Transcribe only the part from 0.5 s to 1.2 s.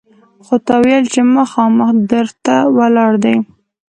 تا ویل